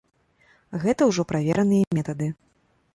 [0.87, 2.35] Гэта ўжо правераныя метады.